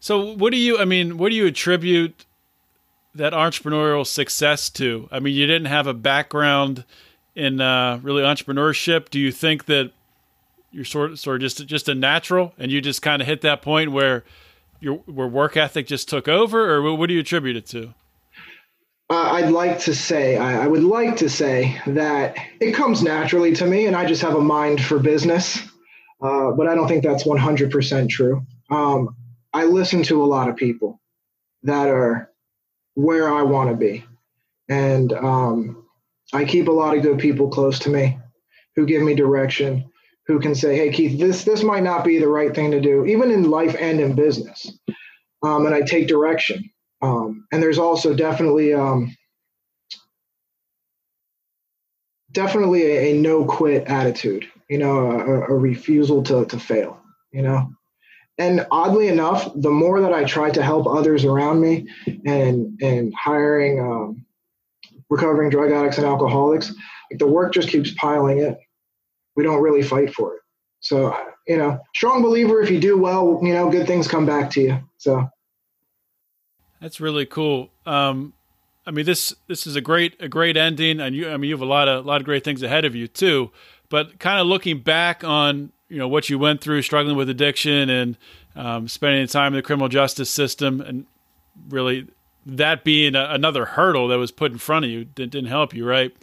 [0.00, 0.78] So, what do you?
[0.78, 2.26] I mean, what do you attribute
[3.14, 5.08] that entrepreneurial success to?
[5.10, 6.84] I mean, you didn't have a background
[7.34, 9.10] in uh, really entrepreneurship.
[9.10, 9.92] Do you think that
[10.70, 13.40] you're sort of, sort of just just a natural, and you just kind of hit
[13.42, 14.24] that point where
[14.80, 17.94] your where work ethic just took over, or what do you attribute it to?
[19.10, 23.52] Uh, I'd like to say, I, I, would like to say that it comes naturally
[23.54, 25.58] to me, and I just have a mind for business.
[26.22, 28.46] Uh, but I don't think that's 100% true.
[28.70, 29.14] Um,
[29.54, 31.00] I listen to a lot of people
[31.62, 32.30] that are
[32.94, 34.04] where I want to be.
[34.68, 35.86] And um,
[36.32, 38.18] I keep a lot of good people close to me
[38.74, 39.90] who give me direction,
[40.26, 43.04] who can say, "Hey, Keith, this this might not be the right thing to do,
[43.06, 44.66] even in life and in business."
[45.42, 46.70] Um, and I take direction.
[47.02, 49.14] Um, and there's also definitely um,
[52.32, 54.46] definitely a, a, no quit attitude.
[54.68, 57.00] You know, a, a refusal to to fail.
[57.30, 57.70] You know,
[58.38, 61.88] and oddly enough, the more that I try to help others around me
[62.26, 64.24] and and hiring um,
[65.08, 66.74] recovering drug addicts and alcoholics,
[67.10, 68.56] like the work just keeps piling in.
[69.36, 70.40] We don't really fight for it.
[70.80, 71.16] So
[71.46, 72.60] you know, strong believer.
[72.60, 74.78] If you do well, you know, good things come back to you.
[74.98, 75.28] So
[76.80, 77.70] that's really cool.
[77.86, 78.32] Um,
[78.84, 81.54] I mean this this is a great a great ending, and you I mean you
[81.54, 83.52] have a lot of a lot of great things ahead of you too.
[83.90, 87.90] But kind of looking back on you know what you went through, struggling with addiction,
[87.90, 88.16] and
[88.56, 91.06] um, spending time in the criminal justice system, and
[91.68, 92.06] really
[92.46, 95.74] that being a, another hurdle that was put in front of you that didn't help
[95.74, 96.14] you, right?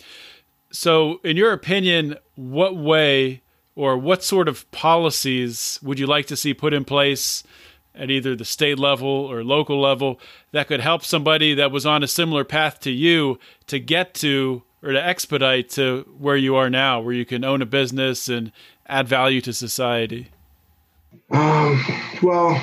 [0.72, 3.42] So, in your opinion, what way
[3.76, 7.44] or what sort of policies would you like to see put in place
[7.94, 10.20] at either the state level or local level
[10.52, 14.64] that could help somebody that was on a similar path to you to get to
[14.84, 18.52] or to expedite to where you are now, where you can own a business and
[18.92, 20.28] add value to society?
[21.32, 21.84] Um,
[22.22, 22.62] well,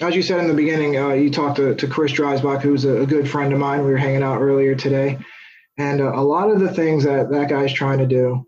[0.00, 3.02] as you said in the beginning, uh, you talked to, to Chris Dreisbach, who's a,
[3.02, 3.84] a, good friend of mine.
[3.84, 5.18] We were hanging out earlier today.
[5.78, 8.46] And uh, a lot of the things that that guy's trying to do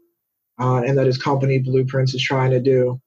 [0.59, 3.01] uh, and that his company Blueprints is trying to do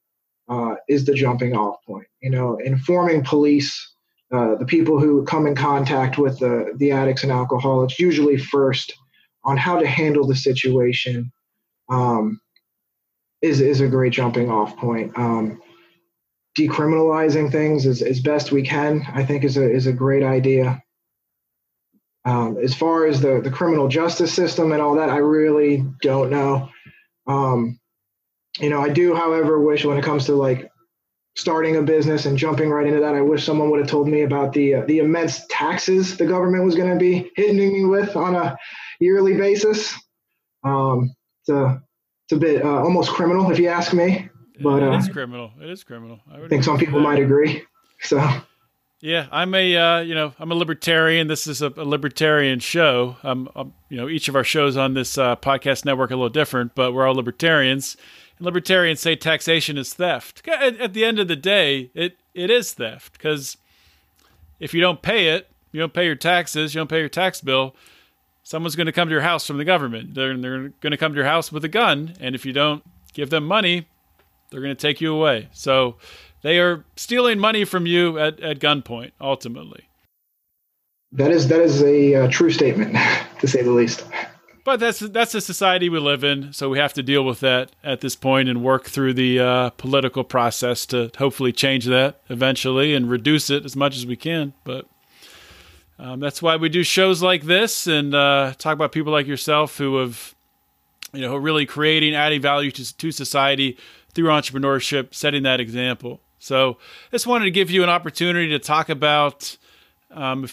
[0.49, 2.07] uh, is the jumping off point.
[2.21, 3.93] You know, informing police,
[4.31, 8.93] uh, the people who come in contact with the, the addicts and alcoholics, usually first
[9.43, 11.31] on how to handle the situation
[11.89, 12.39] um,
[13.41, 15.17] is, is a great jumping off point.
[15.17, 15.61] Um,
[16.57, 20.83] decriminalizing things as, as best we can, I think, is a, is a great idea.
[22.25, 26.29] Um, as far as the, the criminal justice system and all that, I really don't
[26.29, 26.69] know.
[27.27, 27.79] Um,
[28.59, 30.69] you know, I do, however, wish when it comes to like
[31.35, 34.21] starting a business and jumping right into that, I wish someone would have told me
[34.21, 38.15] about the uh, the immense taxes the government was going to be hitting me with
[38.15, 38.57] on a
[38.99, 39.95] yearly basis.
[40.63, 41.81] Um, it's a
[42.31, 44.29] it's a bit uh, almost criminal, if you ask me.
[44.61, 45.51] But uh, it is criminal.
[45.61, 46.19] It is criminal.
[46.31, 47.03] I, think some people that.
[47.03, 47.63] might agree.
[48.01, 48.25] So.
[49.01, 51.27] Yeah, I'm a uh, you know I'm a libertarian.
[51.27, 53.17] This is a, a libertarian show.
[53.23, 56.17] Um, um, you know each of our shows on this uh, podcast network are a
[56.17, 57.97] little different, but we're all libertarians.
[58.37, 60.47] And libertarians say taxation is theft.
[60.47, 63.57] At, at the end of the day, it it is theft because
[64.59, 67.41] if you don't pay it, you don't pay your taxes, you don't pay your tax
[67.41, 67.75] bill.
[68.43, 70.15] Someone's going to come to your house from the government.
[70.15, 72.83] They're they're going to come to your house with a gun, and if you don't
[73.13, 73.87] give them money,
[74.49, 75.49] they're going to take you away.
[75.53, 75.97] So
[76.41, 79.87] they are stealing money from you at, at gunpoint, ultimately.
[81.11, 82.95] That is that is a uh, true statement,
[83.39, 84.05] to say the least.
[84.63, 87.71] But that's that's the society we live in, so we have to deal with that
[87.83, 92.93] at this point and work through the uh, political process to hopefully change that eventually
[92.93, 94.53] and reduce it as much as we can.
[94.63, 94.85] But
[95.99, 99.77] um, that's why we do shows like this and uh, talk about people like yourself
[99.77, 100.33] who have,
[101.13, 103.77] you know, really creating, adding value to, to society
[104.13, 106.19] through entrepreneurship, setting that example.
[106.39, 106.77] So
[107.11, 109.57] just wanted to give you an opportunity to talk about,
[110.09, 110.49] um,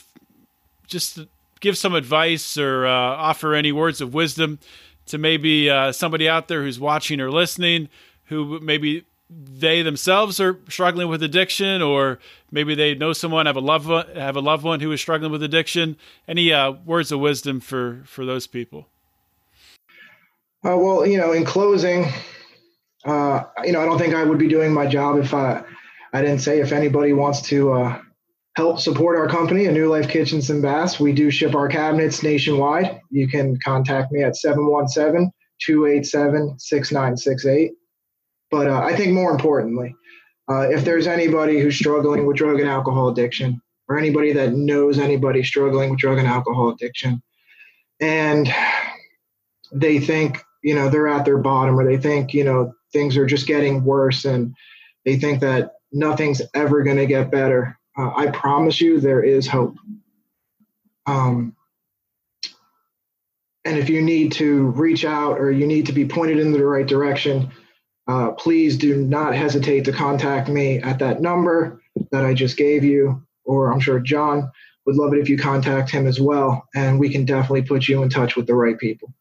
[0.86, 1.20] just
[1.60, 4.58] give some advice or uh, offer any words of wisdom
[5.06, 7.88] to maybe uh, somebody out there who's watching or listening
[8.28, 12.18] who maybe they themselves are struggling with addiction or
[12.50, 15.30] maybe they know someone have a loved one, have a loved one who is struggling
[15.30, 18.86] with addiction any uh, words of wisdom for for those people
[20.64, 22.06] uh, well you know in closing
[23.04, 25.62] uh, you know i don't think i would be doing my job if i
[26.12, 28.00] I didn't say if anybody wants to uh,
[28.56, 32.22] help support our company, A New Life Kitchens and Baths, we do ship our cabinets
[32.22, 33.00] nationwide.
[33.10, 37.72] You can contact me at 717 287 6968.
[38.50, 39.94] But uh, I think more importantly,
[40.50, 44.98] uh, if there's anybody who's struggling with drug and alcohol addiction, or anybody that knows
[44.98, 47.22] anybody struggling with drug and alcohol addiction,
[48.00, 48.52] and
[49.72, 53.26] they think, you know, they're at their bottom, or they think, you know, things are
[53.26, 54.54] just getting worse, and
[55.04, 57.78] they think that nothing's ever going to get better.
[57.96, 59.76] Uh, I promise you, there is hope.
[61.06, 61.56] Um,
[63.64, 66.64] and if you need to reach out or you need to be pointed in the
[66.64, 67.50] right direction,
[68.08, 72.82] uh, please do not hesitate to contact me at that number that I just gave
[72.82, 73.22] you.
[73.44, 74.50] Or I'm sure John
[74.86, 78.02] would love it if you contact him as well, and we can definitely put you
[78.02, 79.12] in touch with the right people.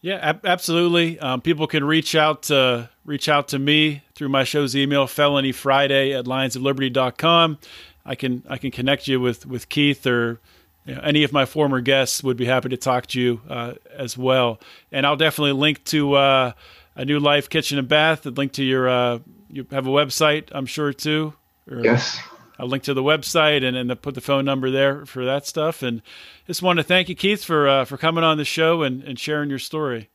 [0.00, 1.18] Yeah, ab- absolutely.
[1.18, 5.52] Um, people can reach out to reach out to me through my show's email, felony
[5.52, 7.58] friday at lionsofliberty.com.
[8.04, 10.40] I can I can connect you with with Keith or
[10.84, 13.74] you know, any of my former guests would be happy to talk to you uh,
[13.96, 14.60] as well.
[14.92, 16.52] And I'll definitely link to uh,
[16.96, 18.26] a new life kitchen and bath.
[18.26, 19.18] And link to your uh,
[19.48, 21.34] you have a website, I'm sure too.
[21.70, 22.20] Or, yes.
[22.58, 25.82] I'll link to the website and, and put the phone number there for that stuff.
[25.82, 26.02] And
[26.46, 29.18] just want to thank you, Keith, for uh, for coming on the show and, and
[29.18, 30.10] sharing your story.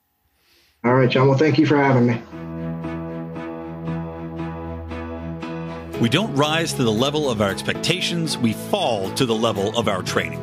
[0.83, 1.27] All right, John.
[1.27, 2.21] Well, thank you for having me.
[5.99, 9.89] We don't rise to the level of our expectations, we fall to the level of
[9.89, 10.39] our training.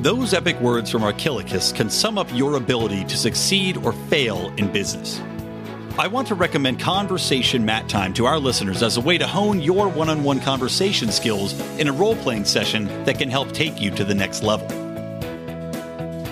[0.00, 4.70] Those epic words from Archilochus can sum up your ability to succeed or fail in
[4.70, 5.20] business.
[5.98, 9.60] I want to recommend Conversation Mat Time to our listeners as a way to hone
[9.60, 13.80] your one on one conversation skills in a role playing session that can help take
[13.80, 14.68] you to the next level.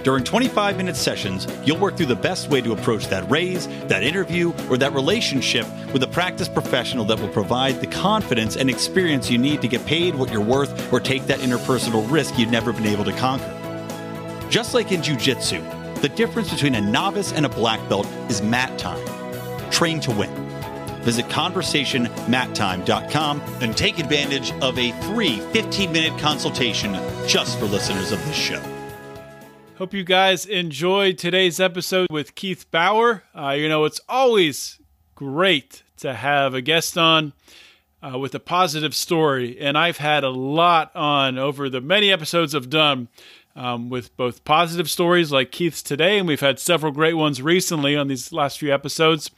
[0.04, 4.04] During 25 minute sessions, you'll work through the best way to approach that raise, that
[4.04, 9.28] interview, or that relationship with a practice professional that will provide the confidence and experience
[9.28, 12.72] you need to get paid what you're worth or take that interpersonal risk you've never
[12.72, 13.55] been able to conquer.
[14.50, 15.60] Just like in Jiu Jitsu,
[16.00, 19.04] the difference between a novice and a black belt is mat time.
[19.70, 20.30] Train to win.
[21.02, 26.94] Visit conversationmattime.com and take advantage of a free 15 minute consultation
[27.26, 28.62] just for listeners of this show.
[29.78, 33.24] Hope you guys enjoyed today's episode with Keith Bauer.
[33.34, 34.78] Uh, you know, it's always
[35.14, 37.34] great to have a guest on
[38.02, 42.54] uh, with a positive story, and I've had a lot on over the many episodes
[42.54, 43.08] I've done
[43.56, 47.96] um, with both positive stories like Keith's today, and we've had several great ones recently
[47.96, 49.30] on these last few episodes.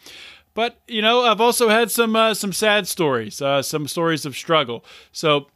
[0.54, 4.36] But you know, I've also had some uh, some sad stories, uh, some stories of
[4.36, 4.84] struggle.
[5.12, 5.46] So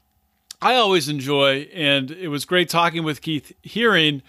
[0.62, 4.22] I always enjoy, and it was great talking with Keith, hearing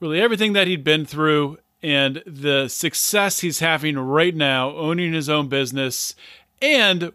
[0.00, 5.28] really everything that he'd been through and the success he's having right now, owning his
[5.28, 6.14] own business
[6.60, 7.12] and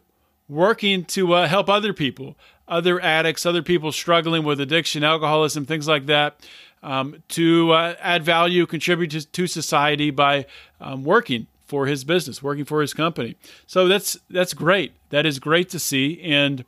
[0.47, 2.37] working to uh, help other people,
[2.73, 6.35] other addicts, other people struggling with addiction, alcoholism, things like that,
[6.81, 10.45] um, to uh, add value, contribute to, to society by
[10.81, 13.35] um, working for his business, working for his company.
[13.67, 14.93] So that's that's great.
[15.09, 16.19] That is great to see.
[16.21, 16.65] And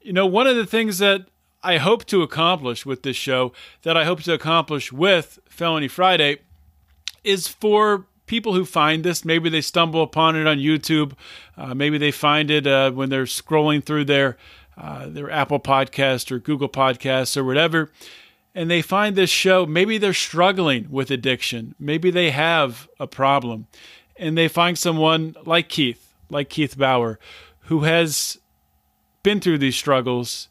[0.00, 1.26] you know, one of the things that
[1.62, 6.38] I hope to accomplish with this show, that I hope to accomplish with Felony Friday,
[7.22, 9.24] is for people who find this.
[9.24, 11.12] Maybe they stumble upon it on YouTube.
[11.56, 14.36] Uh, maybe they find it uh, when they're scrolling through their
[14.76, 17.90] uh, their Apple Podcast or Google Podcasts or whatever,
[18.54, 19.66] and they find this show.
[19.66, 21.74] Maybe they're struggling with addiction.
[21.78, 23.66] Maybe they have a problem,
[24.16, 27.18] and they find someone like Keith, like Keith Bauer,
[27.66, 28.38] who has
[29.22, 30.48] been through these struggles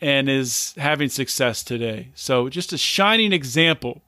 [0.00, 2.08] and is having success today.
[2.14, 4.02] So just a shining example.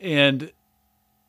[0.00, 0.52] And,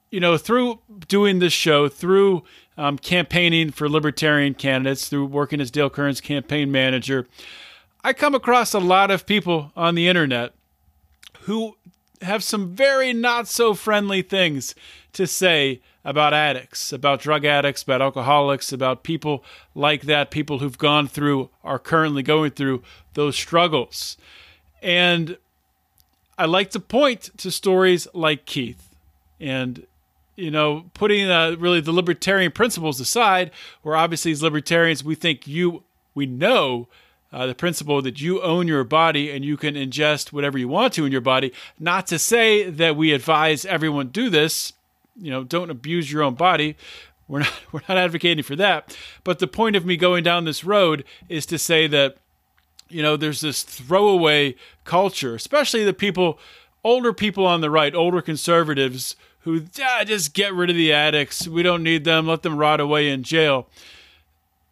[0.10, 2.43] you know, through doing this show, through
[2.78, 7.28] um, campaigning for libertarian candidates, through working as Dale Kerns' campaign manager,
[8.03, 10.53] I come across a lot of people on the internet
[11.41, 11.76] who
[12.22, 14.76] have some very not so friendly things
[15.14, 19.43] to say about addicts, about drug addicts, about alcoholics, about people
[19.76, 22.82] like that, people who've gone through, are currently going through
[23.14, 24.16] those struggles.
[24.82, 25.38] And
[26.38, 28.95] I like to point to stories like Keith
[29.39, 29.86] and
[30.38, 35.47] you know, putting uh, really the libertarian principles aside, where obviously as libertarians we think
[35.47, 35.83] you,
[36.15, 36.88] we know
[37.33, 40.93] uh, the principle that you own your body and you can ingest whatever you want
[40.93, 41.51] to in your body.
[41.77, 44.71] Not to say that we advise everyone do this,
[45.19, 46.77] you know, don't abuse your own body.
[47.27, 48.95] We're not we're not advocating for that.
[49.23, 52.17] But the point of me going down this road is to say that
[52.89, 56.39] you know, there's this throwaway culture, especially the people,
[56.83, 59.15] older people on the right, older conservatives
[59.53, 61.47] who ah, just get rid of the addicts.
[61.47, 62.27] We don't need them.
[62.27, 63.67] Let them rot away in jail.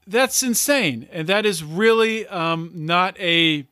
[0.07, 3.65] That's insane, and that is really um, not a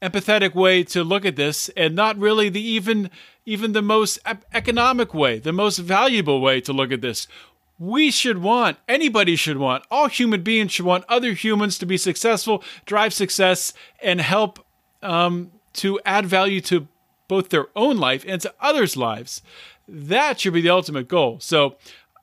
[0.00, 3.10] empathetic way to look at this, and not really the even
[3.46, 4.18] even the most
[4.52, 7.26] economic way, the most valuable way to look at this
[7.78, 11.96] we should want, anybody should want, all human beings should want other humans to be
[11.96, 13.72] successful, drive success,
[14.02, 14.64] and help
[15.02, 16.86] um, to add value to
[17.26, 19.42] both their own life and to others' lives.
[19.86, 21.40] That should be the ultimate goal.
[21.40, 21.76] So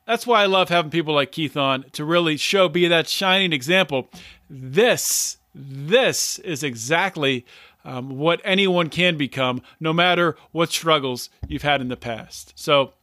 [0.05, 3.53] that's why I love having people like Keith on to really show, be that shining
[3.53, 4.09] example.
[4.49, 7.45] This, this is exactly
[7.85, 12.53] um, what anyone can become, no matter what struggles you've had in the past.
[12.55, 12.93] So,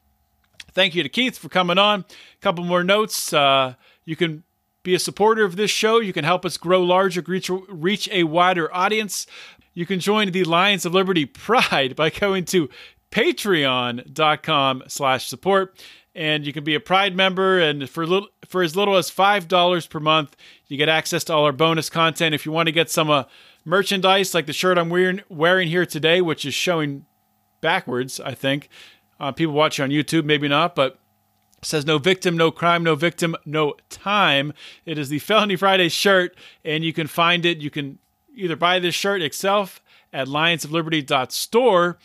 [0.72, 2.00] thank you to Keith for coming on.
[2.00, 3.32] A couple more notes.
[3.32, 4.44] Uh, you can
[4.82, 5.98] be a supporter of this show.
[6.00, 9.26] You can help us grow larger, reach, reach a wider audience.
[9.74, 12.68] You can join the Lions of Liberty Pride by going to
[13.10, 15.82] patreon.com slash support.
[16.14, 19.46] And you can be a Pride member, and for little, for as little as five
[19.46, 20.34] dollars per month,
[20.66, 22.34] you get access to all our bonus content.
[22.34, 23.24] If you want to get some uh,
[23.64, 27.06] merchandise, like the shirt I'm wearing wearing here today, which is showing
[27.60, 28.68] backwards, I think,
[29.20, 30.98] uh, people watching on YouTube, maybe not, but
[31.62, 34.52] says no victim, no crime, no victim, no time.
[34.86, 37.58] It is the Felony Friday shirt, and you can find it.
[37.58, 37.98] You can
[38.34, 39.80] either buy this shirt itself
[40.12, 41.98] at lionsofliberty.store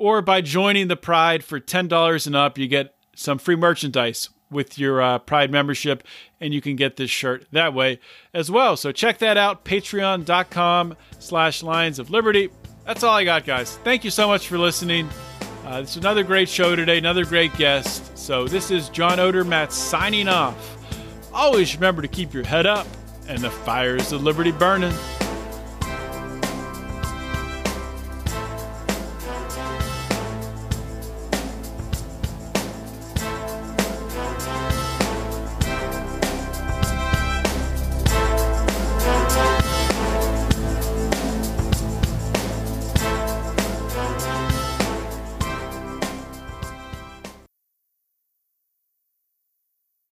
[0.00, 4.78] or by joining the Pride for $10 and up, you get some free merchandise with
[4.78, 6.02] your uh, Pride membership,
[6.40, 8.00] and you can get this shirt that way
[8.34, 8.76] as well.
[8.76, 12.50] So check that out, patreon.com slash Lions of Liberty.
[12.84, 13.76] That's all I got, guys.
[13.84, 15.08] Thank you so much for listening.
[15.64, 18.18] Uh, it's another great show today, another great guest.
[18.18, 20.78] So this is John Odermatt signing off
[21.32, 22.86] Always remember to keep your head up
[23.28, 24.94] and the fires of liberty burning.